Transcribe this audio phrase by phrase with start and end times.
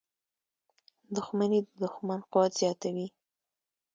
[1.15, 3.07] •دښمني د دوښمن قوت زیاتوي.